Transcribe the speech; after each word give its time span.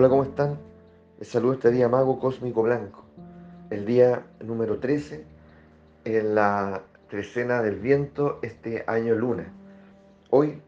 Hola, 0.00 0.08
¿cómo 0.10 0.22
están? 0.22 0.58
Les 1.18 1.26
saludo 1.26 1.54
este 1.54 1.72
día 1.72 1.88
Mago 1.88 2.20
Cósmico 2.20 2.62
Blanco, 2.62 3.02
el 3.68 3.84
día 3.84 4.26
número 4.38 4.78
13 4.78 5.24
en 6.04 6.36
la 6.36 6.82
trecena 7.10 7.62
del 7.62 7.80
viento 7.80 8.38
este 8.42 8.84
año 8.86 9.16
luna. 9.16 9.52
Hoy 10.30 10.62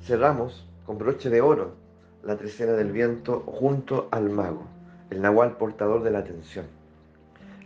cerramos 0.00 0.68
con 0.84 0.98
broche 0.98 1.30
de 1.30 1.40
oro 1.40 1.76
la 2.24 2.36
trecena 2.36 2.72
del 2.72 2.90
viento 2.90 3.44
junto 3.46 4.08
al 4.10 4.30
mago, 4.30 4.64
el 5.10 5.22
nahual 5.22 5.58
portador 5.58 6.02
de 6.02 6.10
la 6.10 6.18
atención. 6.18 6.66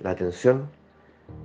La 0.01 0.11
atención 0.11 0.69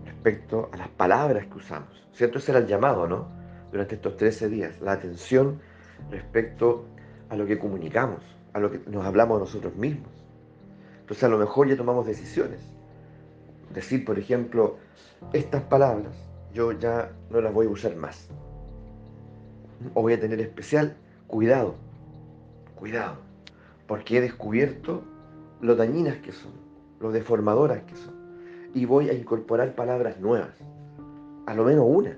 respecto 0.04 0.70
a 0.74 0.76
las 0.76 0.90
palabras 0.90 1.46
que 1.46 1.58
usamos. 1.58 2.10
¿Cierto? 2.12 2.40
Ese 2.40 2.52
era 2.52 2.60
el 2.60 2.68
llamado, 2.68 3.08
¿no? 3.08 3.30
Durante 3.72 3.96
estos 3.96 4.18
13 4.18 4.50
días. 4.50 4.82
La 4.82 4.92
atención 4.92 5.62
respecto 6.10 6.84
a 7.30 7.38
lo 7.38 7.46
que 7.46 7.58
comunicamos, 7.58 8.22
a 8.54 8.60
lo 8.60 8.72
que 8.72 8.80
nos 8.88 9.06
hablamos 9.06 9.40
nosotros 9.40 9.76
mismos. 9.76 10.10
Entonces 11.02 11.24
a 11.24 11.30
lo 11.30 11.38
mejor 11.38 11.68
ya 11.68 11.78
tomamos 11.78 12.06
decisiones. 12.06 12.60
Decir, 13.74 14.06
por 14.06 14.20
ejemplo, 14.20 14.78
estas 15.34 15.64
palabras 15.64 16.14
yo 16.54 16.72
ya 16.74 17.12
no 17.30 17.42
las 17.42 17.54
voy 17.54 17.68
a 17.68 17.70
usar 17.70 17.96
más. 17.96 18.28
O 19.94 20.02
voy 20.02 20.14
a 20.14 20.20
tener 20.20 20.40
especial 20.40 20.96
cuidado, 21.28 21.76
cuidado, 22.76 23.18
porque 23.88 24.18
he 24.18 24.22
descubierto 24.22 25.02
lo 25.62 25.76
dañinas 25.76 26.18
que 26.18 26.32
son, 26.32 26.52
lo 27.00 27.12
deformadoras 27.12 27.84
que 27.84 27.96
son. 27.96 28.14
Y 28.74 28.86
voy 28.86 29.10
a 29.10 29.14
incorporar 29.14 29.76
palabras 29.76 30.20
nuevas, 30.20 30.56
a 31.46 31.54
lo 31.54 31.64
menos 31.64 31.86
una, 31.88 32.18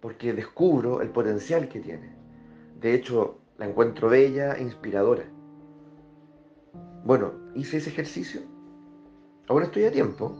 porque 0.00 0.32
descubro 0.32 1.02
el 1.02 1.10
potencial 1.10 1.68
que 1.68 1.80
tiene. 1.80 2.14
De 2.80 2.94
hecho, 2.94 3.38
la 3.58 3.66
encuentro 3.66 4.08
bella 4.08 4.54
e 4.54 4.62
inspiradora. 4.62 5.24
Bueno, 7.04 7.32
hice 7.54 7.78
ese 7.78 7.90
ejercicio. 7.90 8.40
Ahora 9.48 9.66
estoy 9.66 9.84
a 9.84 9.92
tiempo. 9.92 10.36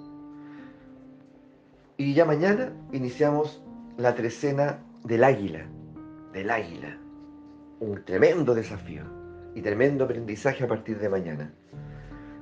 Y 1.96 2.14
ya 2.14 2.24
mañana 2.24 2.72
iniciamos 2.92 3.62
la 3.96 4.14
trecena 4.14 4.82
del 5.04 5.24
águila. 5.24 5.66
Del 6.32 6.50
águila. 6.50 6.98
Un 7.80 8.04
tremendo 8.04 8.54
desafío 8.54 9.02
y 9.54 9.60
tremendo 9.60 10.04
aprendizaje 10.04 10.64
a 10.64 10.68
partir 10.68 10.98
de 10.98 11.08
mañana. 11.08 11.52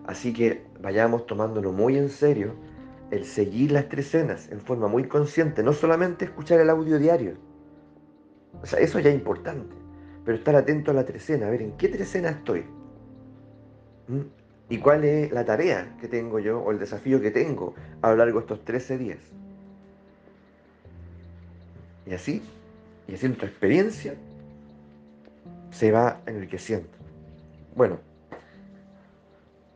Así 0.06 0.33
que 0.33 0.67
vayamos 0.80 1.27
tomándolo 1.27 1.73
muy 1.73 1.97
en 1.97 2.08
serio 2.08 2.55
el 3.11 3.25
seguir 3.25 3.73
las 3.73 3.89
trecenas 3.89 4.50
en 4.52 4.61
forma 4.61 4.86
muy 4.86 5.08
consciente, 5.08 5.62
no 5.62 5.73
solamente 5.73 6.27
escuchar 6.27 6.61
el 6.61 6.70
audio 6.70 6.98
diario. 6.98 7.34
O 8.62 8.67
sea, 8.67 8.78
eso 8.78 9.00
ya 9.00 9.11
es 9.11 9.17
importante 9.17 9.80
pero 10.25 10.37
estar 10.37 10.55
atento 10.57 10.91
a 10.91 10.95
la 10.95 11.05
trecena, 11.05 11.47
a 11.47 11.51
ver 11.51 11.63
en 11.63 11.73
qué 11.73 11.89
trecena 11.89 12.31
estoy. 12.31 12.65
¿Mm? 14.09 14.21
¿Y 14.69 14.79
cuál 14.79 15.05
es 15.05 15.33
la 15.33 15.45
tarea 15.45 15.97
que 16.01 16.07
tengo 16.07 16.39
yo 16.39 16.61
o 16.61 16.71
el 16.71 16.79
desafío 16.79 17.21
que 17.21 17.31
tengo 17.31 17.75
a 18.03 18.11
lo 18.11 18.17
largo 18.17 18.39
de 18.39 18.45
estos 18.45 18.65
13 18.65 18.98
días? 18.98 19.19
Y 22.07 22.15
así, 22.15 22.43
y 23.09 23.15
así 23.15 23.27
nuestra 23.27 23.48
experiencia 23.48 24.15
se 25.71 25.91
va 25.91 26.21
enriqueciendo. 26.27 26.89
Bueno, 27.75 27.98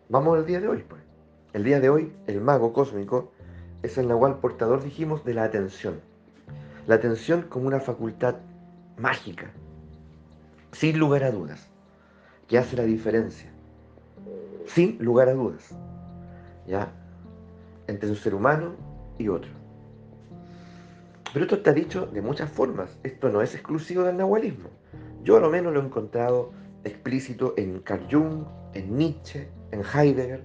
vamos 0.09 0.39
al 0.39 0.47
día 0.47 0.61
de 0.61 0.69
hoy, 0.69 0.85
pues. 0.89 1.03
El 1.53 1.65
día 1.65 1.81
de 1.81 1.89
hoy, 1.89 2.13
el 2.27 2.41
mago 2.41 2.73
cósmico 2.73 3.33
es 3.83 3.99
el 3.99 4.09
nahual 4.09 4.39
portador, 4.39 4.83
dijimos, 4.83 5.25
de 5.25 5.35
la 5.35 5.45
atención. 5.45 6.01
La 6.87 6.97
atención 6.97 7.43
como 7.43 7.67
una 7.67 7.81
facultad 7.81 8.37
mágica, 8.99 9.51
sin 10.75 10.99
lugar 10.99 11.23
a 11.23 11.31
dudas, 11.31 11.71
que 12.49 12.59
hace 12.59 12.77
la 12.77 12.83
diferencia, 12.83 13.51
sin 14.67 14.99
lugar 14.99 15.29
a 15.29 15.35
dudas, 15.35 15.75
¿ya? 16.67 16.93
Entre 17.87 18.11
un 18.11 18.17
ser 18.17 18.35
humano 18.35 18.75
y 19.17 19.29
otro. 19.29 19.51
Pero 21.33 21.45
esto 21.45 21.57
está 21.57 21.73
dicho 21.73 22.07
de 22.07 22.21
muchas 22.23 22.51
formas, 22.51 22.99
esto 23.05 23.29
no 23.29 23.41
es 23.41 23.55
exclusivo 23.55 24.03
del 24.03 24.17
nahualismo. 24.17 24.69
Yo 25.23 25.37
a 25.37 25.41
lo 25.41 25.49
menos 25.49 25.73
lo 25.73 25.81
he 25.81 25.85
encontrado 25.85 26.53
explícito 26.83 27.55
en 27.57 27.79
Carl 27.81 28.07
Jung, 28.11 28.45
en 28.75 28.97
Nietzsche, 28.97 29.49
en 29.71 29.83
Heidegger, 29.83 30.45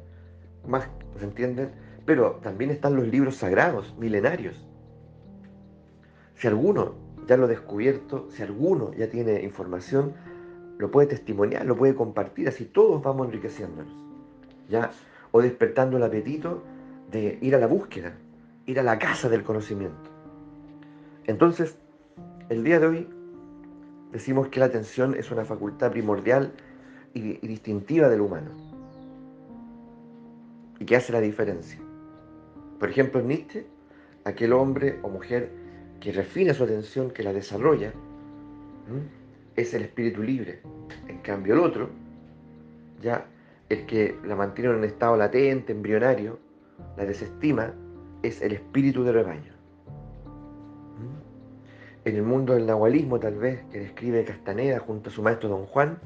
más, 0.68 0.88
¿se 1.18 1.26
entienden? 1.26 1.72
Pero 2.06 2.40
también 2.44 2.70
están 2.70 2.96
los 2.96 3.08
libros 3.08 3.38
sagrados, 3.38 3.96
milenarios. 3.98 4.64
Si 6.36 6.48
alguno 6.48 6.94
ya 7.30 7.38
lo 7.38 7.48
descubierto, 7.48 8.28
si 8.32 8.42
alguno 8.42 8.92
ya 8.94 9.08
tiene 9.08 9.44
información, 9.44 10.14
lo 10.80 10.90
puede 10.90 11.10
testimoniar, 11.10 11.64
lo 11.64 11.78
puede 11.78 11.94
compartir, 11.94 12.48
así 12.48 12.66
todos 12.66 13.04
vamos 13.04 13.28
enriqueciéndonos. 13.28 13.94
¿ya? 14.68 14.90
O 15.30 15.40
despertando 15.40 15.98
el 15.98 16.04
apetito 16.04 16.64
de 17.12 17.38
ir 17.40 17.54
a 17.54 17.60
la 17.60 17.68
búsqueda, 17.68 18.16
ir 18.66 18.80
a 18.80 18.84
la 18.84 18.98
casa 18.98 19.30
del 19.30 19.44
conocimiento. 19.44 20.10
Entonces, 21.26 21.78
el 22.50 22.64
día 22.64 22.80
de 22.80 22.88
hoy 22.88 23.10
decimos 24.12 24.48
que 24.48 24.60
la 24.60 24.66
atención 24.66 25.14
es 25.14 25.30
una 25.30 25.46
facultad 25.46 25.92
primordial 25.92 26.52
y, 27.14 27.46
y 27.46 27.48
distintiva 27.48 28.10
del 28.10 28.22
humano 28.22 28.50
y 30.80 30.86
que 30.86 30.96
hace 30.96 31.14
la 31.14 31.22
diferencia. 31.22 31.80
Por 32.80 32.90
ejemplo, 32.90 33.20
en 33.20 33.28
Nietzsche, 33.28 33.68
aquel 34.24 34.52
hombre 34.54 34.98
o 35.04 35.10
mujer 35.10 35.59
que 36.00 36.12
refina 36.12 36.54
su 36.54 36.64
atención, 36.64 37.12
que 37.12 37.24
la 37.24 37.34
desarrolla, 37.34 37.94
es 39.56 39.74
el 39.74 39.84
espíritu 39.84 40.24
libre. 40.24 40.62
En 41.08 41.20
cambio, 41.20 41.54
el 41.54 41.60
otro, 41.60 41.90
ya 43.02 43.26
el 43.70 43.86
que 43.86 44.16
la 44.26 44.36
mantiene 44.36 44.72
en 44.72 44.78
un 44.78 44.84
estado 44.84 45.16
latente, 45.18 45.74
embrionario, 45.74 46.40
la 46.98 47.06
desestima, 47.06 47.74
es 48.24 48.42
el 48.42 48.54
espíritu 48.54 49.04
de 49.04 49.12
rebaño. 49.12 49.54
En 52.06 52.16
el 52.16 52.24
mundo 52.24 52.54
del 52.54 52.66
nahualismo, 52.66 53.20
tal 53.20 53.36
vez, 53.36 53.62
que 53.72 53.80
describe 53.80 54.24
Castaneda 54.24 54.80
junto 54.80 55.10
a 55.10 55.14
su 55.14 55.22
maestro 55.22 55.50
Don 55.50 55.66
Juan, 55.66 56.00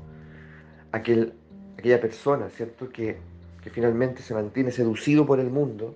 aquel, 0.91 1.33
aquella 1.77 2.01
persona, 2.01 2.49
¿cierto?, 2.49 2.89
que, 2.89 3.17
que 3.63 3.69
finalmente 3.69 4.21
se 4.21 4.33
mantiene 4.33 4.71
seducido 4.71 5.25
por 5.25 5.39
el 5.39 5.49
mundo, 5.49 5.95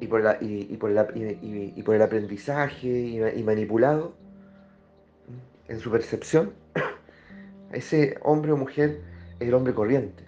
y 0.00 0.06
por, 0.06 0.38
y, 0.40 0.76
por, 0.76 0.90
y, 1.14 1.82
por 1.82 1.94
el 1.94 2.02
aprendizaje 2.02 2.88
y, 2.88 3.42
manipulado 3.42 4.14
en 5.68 5.78
su 5.78 5.90
percepción, 5.90 6.52
ese 7.72 8.18
hombre 8.22 8.52
o 8.52 8.56
mujer 8.56 9.00
es 9.38 9.48
el 9.48 9.54
hombre 9.54 9.74
corriente, 9.74 10.24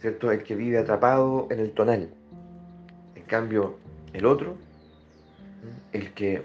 ¿cierto? 0.00 0.32
El 0.32 0.42
que 0.42 0.56
vive 0.56 0.78
atrapado 0.78 1.46
en 1.50 1.60
el 1.60 1.72
tonal. 1.72 2.08
En 3.14 3.22
cambio, 3.24 3.76
el 4.14 4.24
otro, 4.24 4.56
el 5.92 6.12
que 6.14 6.42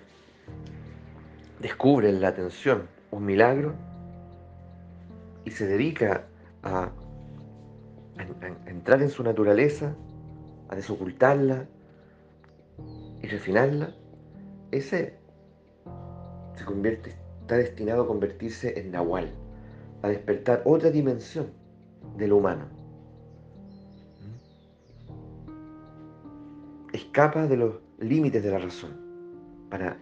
descubre 1.61 2.09
en 2.09 2.19
la 2.19 2.27
atención 2.27 2.89
un 3.09 3.25
milagro 3.25 3.73
y 5.45 5.51
se 5.51 5.65
dedica 5.65 6.25
a 6.61 6.91
entrar 8.65 9.01
en 9.01 9.09
su 9.09 9.23
naturaleza, 9.23 9.95
a 10.67 10.75
desocultarla, 10.75 11.65
y 13.23 13.27
refinarla, 13.27 13.95
ese 14.71 15.17
se 16.55 16.65
convierte, 16.65 17.15
está 17.41 17.55
destinado 17.55 18.03
a 18.03 18.07
convertirse 18.07 18.77
en 18.79 18.91
Nahual, 18.91 19.31
a 20.01 20.09
despertar 20.09 20.61
otra 20.65 20.91
dimensión 20.91 21.47
de 22.17 22.27
lo 22.27 22.37
humano. 22.37 22.65
Escapa 26.91 27.47
de 27.47 27.57
los 27.57 27.75
límites 27.97 28.43
de 28.43 28.51
la 28.51 28.59
razón 28.59 28.91
para 29.69 29.97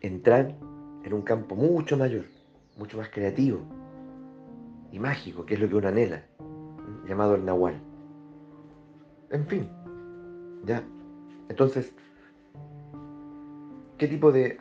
entrar 0.00 0.54
en 1.02 1.12
un 1.12 1.22
campo 1.22 1.56
mucho 1.56 1.96
mayor, 1.96 2.24
mucho 2.78 2.96
más 2.96 3.08
creativo 3.08 3.58
y 4.92 4.98
mágico, 5.00 5.44
que 5.44 5.54
es 5.54 5.60
lo 5.60 5.68
que 5.68 5.74
uno 5.74 5.88
anhela, 5.88 6.22
llamado 7.08 7.34
el 7.34 7.44
Nahual. 7.44 7.74
En 9.30 9.44
fin, 9.46 9.68
ya. 10.64 10.82
Entonces, 11.48 11.92
¿Qué 14.02 14.08
tipo 14.08 14.32
de, 14.32 14.58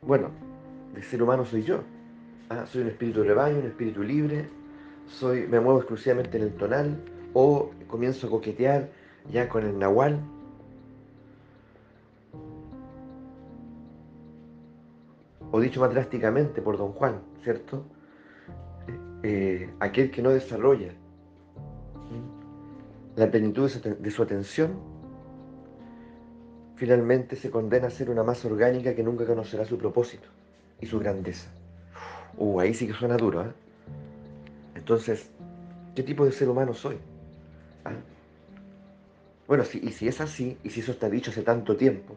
bueno, 0.00 0.30
de 0.94 1.02
ser 1.04 1.22
humano 1.22 1.44
soy 1.44 1.62
yo? 1.62 1.84
Ah, 2.48 2.66
soy 2.66 2.82
un 2.82 2.88
espíritu 2.88 3.20
de 3.20 3.28
rebaño, 3.28 3.60
un 3.60 3.66
espíritu 3.66 4.02
libre, 4.02 4.48
soy, 5.06 5.46
me 5.46 5.60
muevo 5.60 5.78
exclusivamente 5.78 6.38
en 6.38 6.42
el 6.42 6.54
tonal 6.54 7.00
o 7.34 7.70
comienzo 7.86 8.26
a 8.26 8.30
coquetear 8.30 8.88
ya 9.30 9.48
con 9.48 9.64
el 9.64 9.78
nahual. 9.78 10.18
O 15.52 15.60
dicho 15.60 15.78
más 15.78 15.90
drásticamente 15.94 16.60
por 16.62 16.78
don 16.78 16.90
Juan, 16.94 17.20
¿cierto? 17.44 17.84
Eh, 19.22 19.72
aquel 19.78 20.10
que 20.10 20.20
no 20.20 20.30
desarrolla 20.30 20.92
la 23.14 23.30
plenitud 23.30 23.70
de 23.70 24.10
su 24.10 24.20
atención 24.20 24.91
finalmente 26.82 27.36
se 27.36 27.48
condena 27.48 27.86
a 27.86 27.90
ser 27.90 28.10
una 28.10 28.24
masa 28.24 28.48
orgánica 28.48 28.92
que 28.92 29.04
nunca 29.04 29.24
conocerá 29.24 29.64
su 29.64 29.78
propósito 29.78 30.28
y 30.80 30.86
su 30.86 30.98
grandeza. 30.98 31.48
Uh, 32.36 32.58
ahí 32.58 32.74
sí 32.74 32.88
que 32.88 32.92
suena 32.92 33.16
duro, 33.16 33.42
¿eh? 33.42 33.52
Entonces, 34.74 35.30
¿Qué 35.94 36.02
tipo 36.02 36.24
de 36.24 36.32
ser 36.32 36.48
humano 36.48 36.72
soy? 36.72 36.96
¿Ah? 37.84 37.92
Bueno, 39.46 39.64
si, 39.64 39.78
y 39.78 39.92
si 39.92 40.08
es 40.08 40.20
así, 40.20 40.56
y 40.64 40.70
si 40.70 40.80
eso 40.80 40.92
está 40.92 41.10
dicho 41.10 41.30
hace 41.30 41.42
tanto 41.42 41.76
tiempo, 41.76 42.16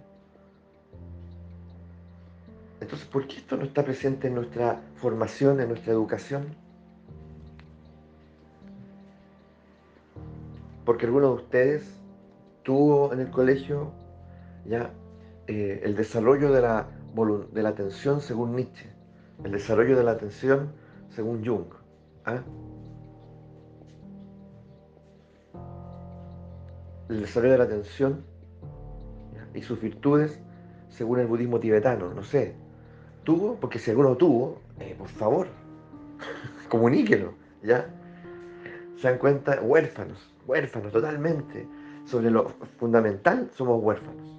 entonces, 2.80 3.08
¿por 3.08 3.28
qué 3.28 3.38
esto 3.38 3.58
no 3.58 3.64
está 3.64 3.84
presente 3.84 4.28
en 4.28 4.36
nuestra 4.36 4.82
formación, 4.96 5.60
en 5.60 5.70
nuestra 5.70 5.92
educación? 5.92 6.56
Porque 10.86 11.06
alguno 11.06 11.30
de 11.30 11.36
ustedes 11.36 11.84
tuvo 12.64 13.12
en 13.12 13.20
el 13.20 13.32
colegio 13.32 13.92
ya 14.66 14.92
eh, 15.48 15.82
el 15.84 15.96
desarrollo 15.96 16.52
de 16.52 16.62
la, 16.62 16.88
de 17.52 17.64
la 17.64 17.70
atención 17.70 18.22
según 18.22 18.56
Nietzsche, 18.56 18.90
el 19.44 19.52
desarrollo 19.52 19.96
de 19.96 20.04
la 20.04 20.12
atención 20.12 20.72
según 21.10 21.46
Jung. 21.46 21.68
¿ah? 22.26 22.42
El 27.10 27.22
desarrollo 27.22 27.52
de 27.52 27.58
la 27.60 27.64
atención 27.66 28.24
y 29.54 29.62
sus 29.62 29.80
virtudes 29.80 30.40
según 30.90 31.20
el 31.20 31.28
budismo 31.28 31.60
tibetano, 31.60 32.14
no 32.14 32.24
sé. 32.24 32.56
¿Tuvo? 33.24 33.56
Porque 33.60 33.80
si 33.80 33.92
alguno 33.92 34.16
tuvo, 34.16 34.62
eh, 34.80 34.96
por 34.98 35.08
favor, 35.08 35.48
comuníquelo, 36.70 37.34
¿ya? 37.64 37.88
Se 38.98 39.10
dan 39.10 39.18
cuenta, 39.18 39.62
huérfanos, 39.62 40.34
huérfanos 40.48 40.92
totalmente. 40.92 41.68
Sobre 42.06 42.30
lo 42.30 42.50
fundamental, 42.78 43.50
somos 43.52 43.84
huérfanos. 43.84 44.35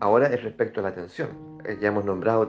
Ahora 0.00 0.26
es 0.28 0.42
respecto 0.42 0.80
a 0.80 0.82
la 0.82 0.90
atención. 0.90 1.28
Eh, 1.64 1.78
ya 1.80 1.88
hemos 1.88 2.04
nombrado 2.04 2.48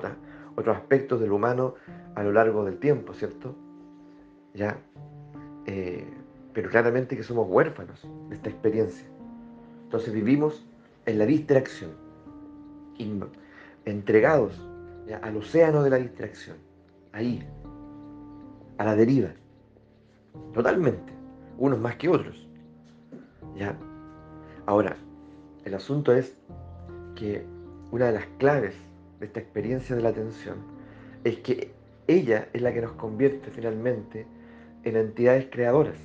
otros 0.56 0.76
aspectos 0.76 1.20
del 1.20 1.32
humano 1.32 1.76
a 2.16 2.24
lo 2.24 2.32
largo 2.32 2.66
del 2.66 2.78
tiempo, 2.80 3.14
¿cierto? 3.14 3.56
Ya. 4.54 4.78
Eh, 5.66 6.06
pero 6.54 6.70
claramente 6.70 7.16
que 7.16 7.24
somos 7.24 7.48
huérfanos 7.50 8.08
de 8.30 8.36
esta 8.36 8.50
experiencia. 8.50 9.08
Entonces 9.84 10.14
vivimos 10.14 10.68
en 11.06 11.20
la 11.20 11.26
distracción, 11.26 11.92
entregados 13.86 14.60
al 15.22 15.38
océano 15.38 15.84
de 15.84 15.90
la 15.90 15.98
distracción, 15.98 16.58
ahí, 17.14 17.48
a 18.78 18.84
la 18.84 18.96
deriva, 18.96 19.30
totalmente, 20.54 21.14
unos 21.58 21.80
más 21.80 21.96
que 21.96 22.10
otros. 22.10 22.48
¿ya? 23.56 23.78
Ahora, 24.66 24.98
el 25.64 25.74
asunto 25.74 26.12
es 26.12 26.36
que 27.18 27.44
una 27.92 28.08
de 28.08 28.12
las 28.14 28.26
claves 28.38 28.76
de 29.20 29.26
esta 29.26 29.40
experiencia 29.40 29.96
de 29.96 30.02
la 30.02 30.10
atención 30.10 30.58
es 31.24 31.38
que 31.40 31.72
ella 32.08 32.48
es 32.54 32.62
la 32.62 32.72
que 32.74 32.82
nos 32.82 32.92
convierte 32.94 33.50
finalmente 33.52 34.26
en 34.84 34.96
entidades 34.96 35.48
creadoras. 35.52 35.96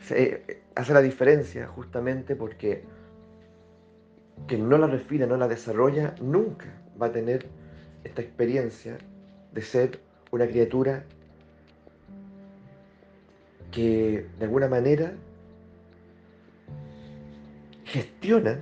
Se 0.00 0.62
hace 0.74 0.92
la 0.94 1.02
diferencia 1.02 1.66
justamente 1.66 2.36
porque 2.36 2.84
quien 4.46 4.68
no 4.68 4.78
la 4.78 4.86
refina, 4.86 5.26
no 5.26 5.36
la 5.36 5.48
desarrolla, 5.48 6.14
nunca 6.20 6.66
va 7.00 7.06
a 7.06 7.12
tener 7.12 7.46
esta 8.04 8.22
experiencia 8.22 8.96
de 9.52 9.62
ser 9.62 10.00
una 10.30 10.46
criatura 10.46 11.04
que 13.72 14.26
de 14.38 14.44
alguna 14.44 14.68
manera 14.68 15.12
gestiona 17.84 18.60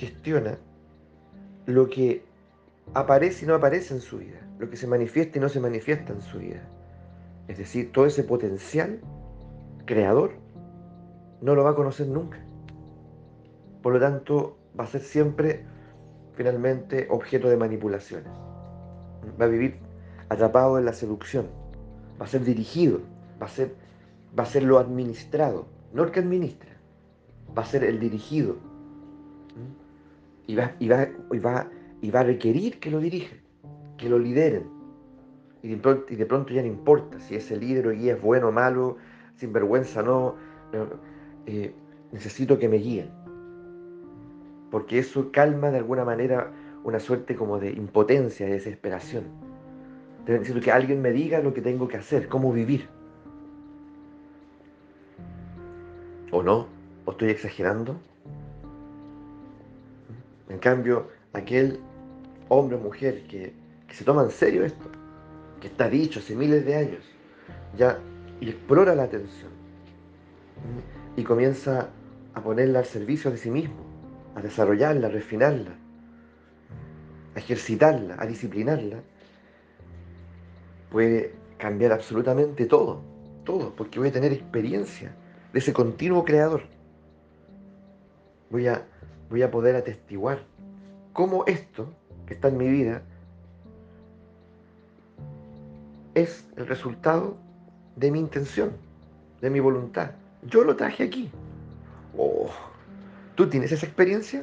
gestiona 0.00 0.56
lo 1.66 1.88
que 1.90 2.24
aparece 2.94 3.44
y 3.44 3.48
no 3.48 3.54
aparece 3.54 3.92
en 3.94 4.00
su 4.00 4.18
vida, 4.18 4.40
lo 4.58 4.70
que 4.70 4.76
se 4.76 4.86
manifiesta 4.86 5.36
y 5.36 5.40
no 5.40 5.48
se 5.50 5.60
manifiesta 5.60 6.14
en 6.14 6.22
su 6.22 6.38
vida. 6.38 6.62
Es 7.48 7.58
decir, 7.58 7.92
todo 7.92 8.06
ese 8.06 8.24
potencial 8.24 8.98
creador 9.84 10.32
no 11.42 11.54
lo 11.54 11.64
va 11.64 11.70
a 11.70 11.74
conocer 11.74 12.06
nunca. 12.06 12.38
Por 13.82 13.92
lo 13.92 14.00
tanto, 14.00 14.56
va 14.78 14.84
a 14.84 14.86
ser 14.86 15.02
siempre 15.02 15.64
finalmente 16.34 17.06
objeto 17.10 17.48
de 17.50 17.58
manipulaciones. 17.58 18.32
Va 19.38 19.44
a 19.44 19.48
vivir 19.48 19.76
atrapado 20.30 20.78
en 20.78 20.86
la 20.86 20.94
seducción, 20.94 21.46
va 22.18 22.24
a 22.24 22.28
ser 22.28 22.44
dirigido, 22.44 23.00
va 23.40 23.46
a 23.46 23.50
ser, 23.50 23.74
va 24.38 24.44
a 24.44 24.46
ser 24.46 24.62
lo 24.62 24.78
administrado, 24.78 25.66
no 25.92 26.04
el 26.04 26.10
que 26.10 26.20
administra, 26.20 26.70
va 27.56 27.62
a 27.62 27.66
ser 27.66 27.84
el 27.84 27.98
dirigido, 28.00 28.56
y 30.50 30.56
va, 30.56 30.74
y 30.80 30.88
va, 30.88 31.08
y 31.30 31.38
va, 31.38 31.70
y 32.00 32.10
va 32.10 32.20
a 32.20 32.24
requerir 32.24 32.80
que 32.80 32.90
lo 32.90 32.98
dirijan, 32.98 33.38
que 33.96 34.08
lo 34.08 34.18
lideren. 34.18 34.64
Y 35.62 35.68
de, 35.68 35.76
pronto, 35.76 36.12
y 36.12 36.16
de 36.16 36.26
pronto 36.26 36.52
ya 36.52 36.62
no 36.62 36.66
importa 36.66 37.20
si 37.20 37.36
ese 37.36 37.56
líder 37.56 37.86
o 37.86 37.90
guía 37.92 38.14
es 38.14 38.20
bueno 38.20 38.48
o 38.48 38.52
malo, 38.52 38.96
sin 39.36 39.52
vergüenza 39.52 40.02
no, 40.02 40.34
eh, 41.46 41.72
necesito 42.10 42.58
que 42.58 42.68
me 42.68 42.78
guíen. 42.78 43.10
Porque 44.72 44.98
eso 44.98 45.30
calma 45.30 45.70
de 45.70 45.78
alguna 45.78 46.04
manera 46.04 46.50
una 46.82 46.98
suerte 46.98 47.36
como 47.36 47.60
de 47.60 47.70
impotencia, 47.70 48.46
de 48.46 48.54
desesperación. 48.54 49.24
Necesito 50.26 50.60
que 50.60 50.72
alguien 50.72 51.00
me 51.00 51.12
diga 51.12 51.38
lo 51.38 51.54
que 51.54 51.60
tengo 51.60 51.86
que 51.86 51.96
hacer, 51.96 52.28
cómo 52.28 52.52
vivir. 52.52 52.88
¿O 56.32 56.42
no? 56.42 56.66
¿O 57.04 57.12
estoy 57.12 57.30
exagerando? 57.30 58.00
En 60.50 60.58
cambio, 60.58 61.08
aquel 61.32 61.78
hombre 62.48 62.76
o 62.76 62.80
mujer 62.80 63.22
que, 63.28 63.54
se 63.88 64.04
toma 64.04 64.24
en 64.24 64.30
serio 64.30 64.64
esto, 64.64 64.90
que 65.60 65.68
está 65.68 65.88
dicho 65.88 66.18
hace 66.18 66.34
miles 66.34 66.64
de 66.66 66.74
años, 66.74 67.04
ya 67.76 67.98
explora 68.40 68.94
la 68.94 69.04
atención 69.04 69.50
y 71.16 71.22
comienza 71.22 71.88
a 72.34 72.42
ponerla 72.42 72.80
al 72.80 72.84
servicio 72.84 73.30
de 73.30 73.36
sí 73.36 73.50
mismo, 73.50 73.84
a 74.34 74.42
desarrollarla, 74.42 75.06
a 75.06 75.10
refinarla, 75.10 75.72
a 77.34 77.38
ejercitarla, 77.38 78.16
a 78.18 78.26
disciplinarla, 78.26 79.02
puede 80.90 81.32
cambiar 81.58 81.92
absolutamente 81.92 82.66
todo, 82.66 83.02
todo, 83.44 83.74
porque 83.76 83.98
voy 84.00 84.08
a 84.08 84.12
tener 84.12 84.32
experiencia 84.32 85.14
de 85.52 85.58
ese 85.58 85.72
continuo 85.72 86.24
creador. 86.24 86.62
Voy 88.50 88.66
a 88.66 88.84
voy 89.30 89.42
a 89.42 89.50
poder 89.50 89.76
atestiguar 89.76 90.40
cómo 91.12 91.44
esto 91.46 91.92
que 92.26 92.34
está 92.34 92.48
en 92.48 92.58
mi 92.58 92.68
vida 92.68 93.02
es 96.14 96.44
el 96.56 96.66
resultado 96.66 97.36
de 97.96 98.10
mi 98.10 98.18
intención, 98.18 98.72
de 99.40 99.50
mi 99.50 99.60
voluntad. 99.60 100.10
Yo 100.42 100.64
lo 100.64 100.76
traje 100.76 101.04
aquí. 101.04 101.30
Oh, 102.18 102.50
¿Tú 103.36 103.48
tienes 103.48 103.70
esa 103.72 103.86
experiencia? 103.86 104.42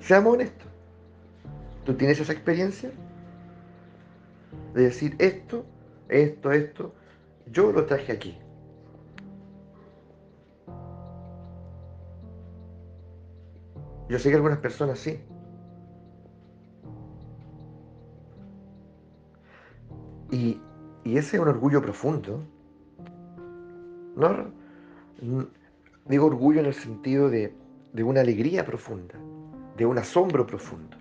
Seamos 0.00 0.34
honestos. 0.34 0.68
¿Tú 1.84 1.94
tienes 1.94 2.20
esa 2.20 2.32
experiencia? 2.32 2.90
De 4.74 4.84
decir 4.84 5.16
esto, 5.18 5.64
esto, 6.08 6.52
esto, 6.52 6.94
yo 7.50 7.72
lo 7.72 7.86
traje 7.86 8.12
aquí. 8.12 8.38
Yo 14.08 14.18
sé 14.18 14.30
que 14.30 14.36
algunas 14.36 14.58
personas 14.58 14.98
sí. 14.98 15.18
Y, 20.30 20.60
ese 21.04 21.36
es 21.36 21.42
un 21.42 21.48
orgullo 21.48 21.80
profundo. 21.80 22.42
No, 24.16 24.50
digo 26.06 26.26
orgullo 26.26 26.60
en 26.60 26.66
el 26.66 26.74
sentido 26.74 27.30
de, 27.30 27.54
de 27.92 28.02
una 28.02 28.20
alegría 28.20 28.64
profunda, 28.64 29.14
de 29.76 29.86
un 29.86 29.98
asombro 29.98 30.46
profundo. 30.46 30.96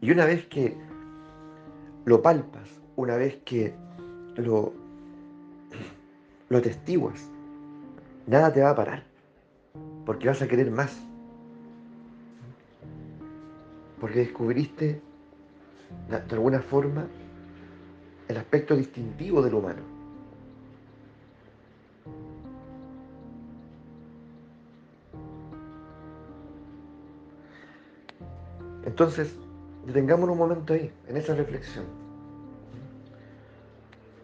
Y 0.00 0.10
una 0.10 0.24
vez 0.24 0.46
que 0.46 0.76
lo 2.04 2.22
palpas, 2.22 2.68
una 2.96 3.16
vez 3.16 3.36
que 3.44 3.74
lo, 4.36 4.72
lo 6.48 6.58
atestiguas, 6.58 7.30
nada 8.26 8.52
te 8.52 8.62
va 8.62 8.70
a 8.70 8.74
parar, 8.74 9.04
porque 10.04 10.28
vas 10.28 10.40
a 10.40 10.48
querer 10.48 10.70
más 10.70 11.05
porque 14.00 14.20
descubriste 14.20 15.00
de 16.08 16.34
alguna 16.34 16.60
forma 16.60 17.06
el 18.28 18.36
aspecto 18.36 18.76
distintivo 18.76 19.42
del 19.42 19.54
humano. 19.54 19.82
Entonces, 28.84 29.34
detengamos 29.84 30.28
un 30.30 30.38
momento 30.38 30.72
ahí, 30.72 30.90
en 31.08 31.16
esa 31.16 31.34
reflexión, 31.34 31.84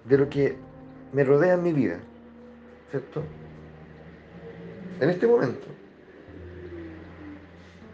de 0.05 0.19
lo 0.19 0.29
que 0.29 0.57
me 1.13 1.25
rodea 1.25 1.55
en 1.55 1.63
mi 1.63 1.73
vida, 1.73 1.99
¿cierto? 2.91 3.23
En 5.01 5.11
este 5.11 5.27
momento, 5.27 5.67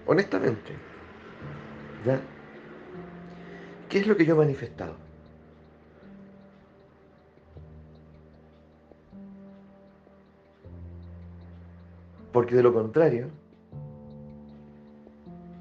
honestamente, 0.07 0.88
¿Qué 3.89 3.99
es 3.99 4.07
lo 4.07 4.17
que 4.17 4.25
yo 4.25 4.35
he 4.35 4.39
manifestado? 4.39 4.95
Porque 12.33 12.55
de 12.55 12.63
lo 12.63 12.73
contrario, 12.73 13.29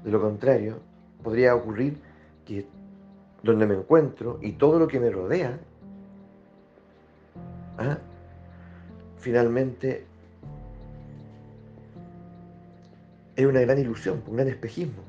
de 0.04 0.10
lo 0.10 0.20
contrario, 0.20 0.78
podría 1.22 1.54
ocurrir 1.54 1.98
que 2.46 2.66
donde 3.42 3.66
me 3.66 3.74
encuentro 3.74 4.38
y 4.42 4.52
todo 4.52 4.78
lo 4.78 4.86
que 4.86 5.00
me 5.00 5.10
rodea, 5.10 5.58
¿ah? 7.78 7.98
finalmente 9.18 10.04
es 13.34 13.46
una 13.46 13.60
gran 13.60 13.78
ilusión, 13.78 14.22
un 14.26 14.36
gran 14.36 14.48
espejismo. 14.48 15.07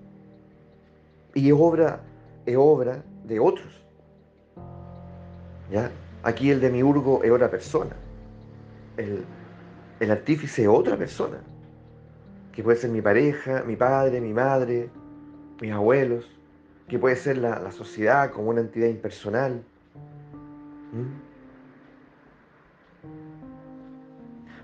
Y 1.39 1.48
es 1.48 1.55
obra, 1.58 2.01
es 2.46 2.58
obra 2.58 3.01
de 3.24 3.39
otros. 3.39 3.81
¿Ya? 5.72 5.89
Aquí 6.24 6.51
el 6.51 6.60
demiurgo 6.60 7.24
es 7.24 7.31
otra 7.31 7.50
persona. 7.50 7.96
El, 8.98 9.24
el 10.01 10.12
artífice 10.12 10.63
es 10.63 10.67
otra 10.67 10.98
persona. 10.98 11.38
Que 12.51 12.62
puede 12.62 12.77
ser 12.77 12.89
mi 12.89 13.01
pareja, 13.01 13.63
mi 13.65 13.77
padre, 13.77 14.19
mi 14.19 14.34
madre, 14.34 14.89
mis 15.62 15.72
abuelos, 15.72 16.29
que 16.89 17.00
puede 17.00 17.15
ser 17.15 17.38
la, 17.38 17.72
sociedad 17.72 18.31
como 18.31 18.50
una 18.50 18.60
entidad 18.60 18.89
impersonal. 18.89 19.63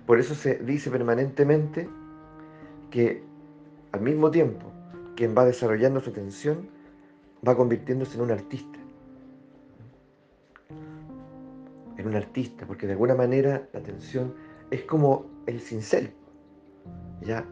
Por 0.06 0.20
eso 0.20 0.36
se 0.36 0.56
dice 0.56 0.92
permanentemente 0.92 1.88
que 2.92 3.24
al 3.94 4.02
mismo 4.02 4.30
tiempo 4.30 4.75
quien 5.16 5.36
va 5.36 5.46
desarrollando 5.46 6.02
su 6.02 6.10
atención 6.10 6.70
va 7.48 7.56
convirtiéndose 7.56 8.18
en 8.18 8.24
un 8.24 8.32
artista. 8.32 8.80
En 11.98 12.08
un 12.08 12.16
artista, 12.16 12.66
porque 12.66 12.86
de 12.88 12.94
alguna 12.94 13.16
manera 13.16 13.68
la 13.74 13.80
atención 13.80 14.34
es 14.72 14.84
como 14.84 15.26
el 15.46 15.60
cincel. 15.60 16.12
¿Ya? 17.22 17.46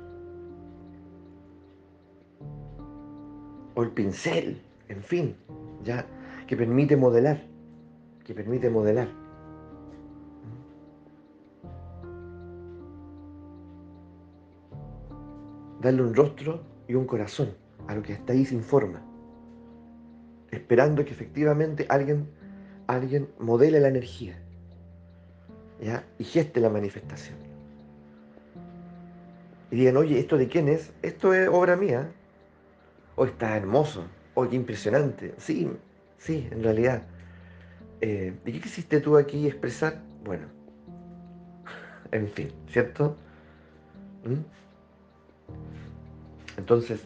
o 3.75 3.83
el 3.83 3.91
pincel, 3.91 4.61
en 4.89 5.01
fin, 5.01 5.35
ya, 5.83 6.05
que 6.47 6.55
permite 6.55 6.95
modelar, 6.95 7.41
que 8.23 8.33
permite 8.33 8.69
modelar. 8.69 9.07
Darle 15.81 16.03
un 16.03 16.13
rostro 16.15 16.61
y 16.87 16.95
un 16.95 17.05
corazón 17.05 17.55
a 17.87 17.95
lo 17.95 18.03
que 18.03 18.13
está 18.13 18.33
ahí 18.33 18.45
sin 18.45 18.61
forma, 18.61 19.01
esperando 20.51 21.03
que 21.03 21.11
efectivamente 21.11 21.85
alguien, 21.89 22.27
alguien 22.87 23.29
modele 23.39 23.79
la 23.79 23.87
energía 23.87 24.37
¿ya? 25.81 26.03
y 26.17 26.23
geste 26.23 26.59
la 26.59 26.69
manifestación. 26.69 27.37
Y 29.71 29.77
digan, 29.77 29.97
oye, 29.97 30.19
¿esto 30.19 30.37
de 30.37 30.47
quién 30.47 30.67
es? 30.69 30.91
Esto 31.01 31.33
es 31.33 31.49
obra 31.49 31.75
mía 31.75 32.11
hoy 33.15 33.29
está 33.29 33.55
hermoso, 33.55 34.05
qué 34.49 34.55
impresionante. 34.55 35.33
Sí, 35.37 35.69
sí, 36.17 36.47
en 36.51 36.63
realidad. 36.63 37.03
Eh, 38.01 38.33
¿Y 38.45 38.51
qué 38.51 38.61
quisiste 38.61 38.99
tú 38.99 39.17
aquí 39.17 39.47
expresar? 39.47 40.01
Bueno, 40.23 40.47
en 42.11 42.27
fin, 42.29 42.51
¿cierto? 42.67 43.15
¿Mm? 44.23 44.41
Entonces, 46.57 47.03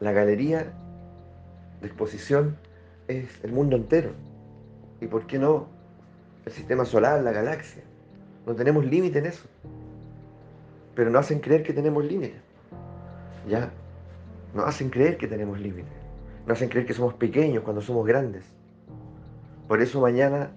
la 0.00 0.12
galería 0.12 0.72
de 1.80 1.86
exposición 1.86 2.56
es 3.08 3.26
el 3.42 3.52
mundo 3.52 3.76
entero. 3.76 4.12
¿Y 5.00 5.06
por 5.06 5.26
qué 5.26 5.38
no 5.38 5.66
el 6.44 6.52
sistema 6.52 6.84
solar, 6.84 7.22
la 7.22 7.32
galaxia? 7.32 7.82
No 8.46 8.54
tenemos 8.54 8.84
límite 8.84 9.18
en 9.18 9.26
eso. 9.26 9.46
Pero 10.94 11.10
no 11.10 11.18
hacen 11.18 11.40
creer 11.40 11.62
que 11.62 11.72
tenemos 11.72 12.04
límite. 12.04 12.40
¿Ya? 13.48 13.70
Nos 14.54 14.66
hacen 14.66 14.90
creer 14.90 15.16
que 15.16 15.26
tenemos 15.26 15.60
límites. 15.60 15.92
Nos 16.46 16.58
hacen 16.58 16.68
creer 16.68 16.86
que 16.86 16.94
somos 16.94 17.14
pequeños 17.14 17.62
cuando 17.62 17.82
somos 17.82 18.06
grandes. 18.06 18.44
Por 19.68 19.82
eso 19.82 20.00
mañana 20.00 20.50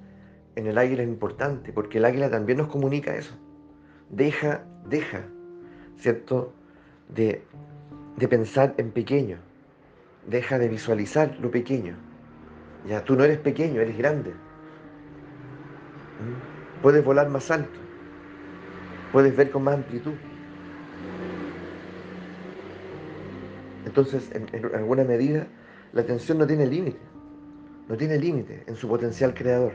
en 0.56 0.68
el 0.68 0.78
águila 0.78 1.04
es 1.04 1.10
importante, 1.10 1.74
porque 1.74 1.98
el 1.98 2.06
águila 2.06 2.30
también 2.30 2.58
nos 2.58 2.68
comunica 2.68 3.16
eso. 3.16 3.36
Deja, 4.10 4.64
deja, 4.90 5.24
¿cierto? 5.98 6.54
De, 7.16 7.44
de 8.18 8.28
pensar 8.28 8.74
en 8.78 8.92
pequeño. 8.92 9.38
Deja 10.28 10.60
de 10.60 10.68
visualizar 10.70 11.38
lo 11.40 11.52
pequeño. 11.52 11.96
Ya 12.88 13.04
tú 13.04 13.16
no 13.16 13.24
eres 13.24 13.38
pequeño, 13.38 13.82
eres 13.82 13.98
grande. 13.98 14.32
¿Mm? 16.20 16.82
Puedes 16.82 17.04
volar 17.04 17.30
más 17.30 17.52
alto. 17.52 17.80
Puedes 19.12 19.36
ver 19.36 19.52
con 19.52 19.64
más 19.64 19.76
amplitud. 19.76 20.14
Entonces, 23.86 24.32
en, 24.34 24.66
alguna 24.74 25.04
medida, 25.04 25.48
la 25.94 26.02
atención 26.02 26.38
no 26.38 26.48
tiene 26.48 26.66
límite, 26.66 27.00
no 27.90 27.98
tiene 27.98 28.18
límite 28.18 28.64
en 28.68 28.76
su 28.76 28.88
potencial 28.88 29.34
creador. 29.34 29.74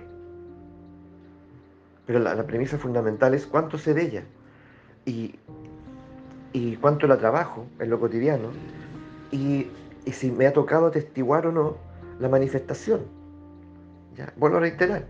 Pero 2.06 2.20
la, 2.20 2.46
premisa 2.46 2.78
fundamental 2.78 3.34
es 3.34 3.46
cuánto 3.46 3.78
sé 3.78 3.92
de 3.94 4.02
ella 4.02 4.24
y, 5.04 5.34
cuánto 6.80 7.06
la 7.06 7.18
trabajo 7.18 7.66
en 7.78 7.90
lo 7.90 8.00
cotidiano 8.00 8.50
y, 9.30 9.66
si 10.10 10.30
me 10.30 10.46
ha 10.46 10.52
tocado 10.52 10.86
atestiguar 10.86 11.46
o 11.46 11.52
no 11.52 11.76
la 12.20 12.28
manifestación. 12.28 13.00
¿Ya? 14.16 14.32
Vuelvo 14.36 14.58
a 14.58 14.60
reiterar, 14.60 15.04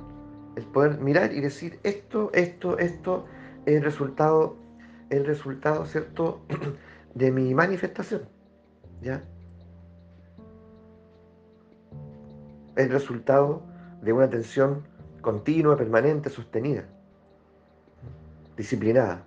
el 0.57 0.65
poder 0.65 0.99
mirar 0.99 1.33
y 1.33 1.41
decir 1.41 1.79
esto, 1.85 2.31
esto, 2.33 2.79
esto 2.79 3.27
es 3.67 3.77
el 3.77 3.83
resultado, 3.83 4.57
el 5.11 5.25
resultado, 5.27 5.87
¿cierto?, 5.87 6.41
de 7.15 7.31
mi 7.31 7.55
manifestación. 7.55 8.23
¿Ya? 9.03 9.23
El 12.75 12.91
resultado 12.91 13.63
de 14.03 14.13
una 14.13 14.25
atención 14.25 14.83
continua, 15.21 15.77
permanente, 15.77 16.31
sostenida, 16.31 16.85
disciplinada. 18.57 19.26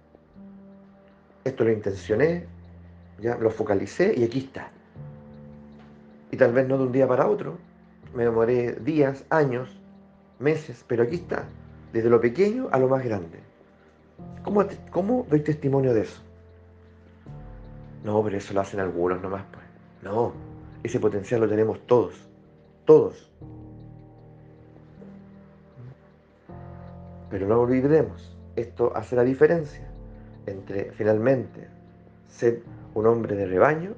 Esto 1.50 1.64
lo 1.64 1.72
intencioné, 1.72 2.46
ya 3.20 3.36
lo 3.38 3.50
focalicé 3.50 4.14
y 4.16 4.24
aquí 4.24 4.38
está. 4.38 4.70
Y 6.30 6.38
tal 6.38 6.54
vez 6.54 6.68
no 6.68 6.78
de 6.78 6.84
un 6.84 6.92
día 6.92 7.08
para 7.08 7.28
otro, 7.28 7.58
me 8.14 8.24
demoré 8.24 8.74
días, 8.74 9.26
años, 9.32 9.68
meses, 10.38 10.86
pero 10.88 11.02
aquí 11.02 11.16
está, 11.16 11.46
desde 11.92 12.08
lo 12.08 12.22
pequeño 12.22 12.70
a 12.72 12.78
lo 12.78 12.88
más 12.88 13.04
grande. 13.04 13.40
¿Cómo, 14.44 14.64
cómo 14.92 15.26
doy 15.28 15.40
testimonio 15.40 15.92
de 15.92 16.02
eso? 16.02 16.22
No, 18.04 18.24
pero 18.24 18.38
eso 18.38 18.54
lo 18.54 18.62
hacen 18.62 18.80
algunos 18.80 19.20
nomás, 19.20 19.44
pues. 19.52 19.66
No, 20.04 20.34
ese 20.84 21.00
potencial 21.00 21.42
lo 21.42 21.50
tenemos 21.50 21.80
todos, 21.88 22.30
todos. 22.86 23.32
Pero 27.32 27.48
no 27.48 27.60
olvidemos, 27.60 28.38
esto 28.56 28.96
hace 28.96 29.16
la 29.16 29.24
diferencia 29.24 29.89
entre 30.46 30.92
finalmente 30.92 31.68
ser 32.28 32.64
un 32.94 33.08
hombre 33.08 33.36
de 33.36 33.46
rebaño 33.46 33.96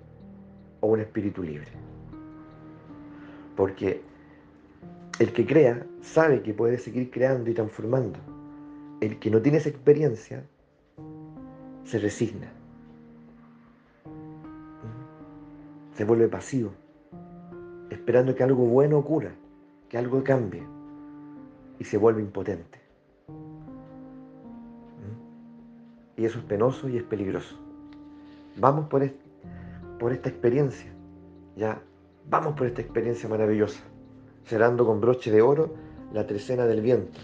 o 0.79 0.87
un 0.87 0.99
espíritu 0.99 1.43
libre. 1.43 1.71
Porque 3.55 4.01
el 5.19 5.33
que 5.33 5.45
crea 5.45 5.85
sabe 6.01 6.41
que 6.41 6.53
puede 6.53 6.77
seguir 6.77 7.11
creando 7.11 7.49
y 7.49 7.53
transformando. 7.53 8.19
El 9.01 9.19
que 9.19 9.29
no 9.29 9.41
tiene 9.41 9.57
esa 9.57 9.69
experiencia 9.69 10.43
se 11.83 11.99
resigna. 11.99 12.51
se 16.01 16.05
vuelve 16.05 16.27
pasivo, 16.29 16.71
esperando 17.91 18.33
que 18.33 18.43
algo 18.43 18.65
bueno 18.65 18.97
ocurra, 18.97 19.35
que 19.87 19.99
algo 19.99 20.23
cambie, 20.23 20.63
y 21.77 21.83
se 21.83 21.95
vuelve 21.95 22.23
impotente. 22.23 22.80
Y 26.21 26.25
eso 26.25 26.37
es 26.37 26.45
penoso 26.45 26.87
y 26.87 26.97
es 26.97 27.03
peligroso. 27.03 27.55
Vamos 28.55 28.87
por, 28.89 29.01
por 29.97 30.13
esta 30.13 30.29
experiencia, 30.29 30.93
ya, 31.55 31.81
vamos 32.29 32.53
por 32.53 32.67
esta 32.67 32.79
experiencia 32.79 33.27
maravillosa, 33.27 33.79
cerrando 34.45 34.85
con 34.85 35.01
broche 35.01 35.31
de 35.31 35.41
oro 35.41 35.73
la 36.13 36.27
trecena 36.27 36.67
del 36.67 36.81
viento 36.81 37.19